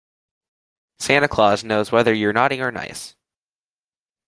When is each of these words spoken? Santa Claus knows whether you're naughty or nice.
Santa 0.97 1.27
Claus 1.27 1.63
knows 1.63 1.91
whether 1.91 2.11
you're 2.11 2.33
naughty 2.33 2.59
or 2.59 2.71
nice. 2.71 3.15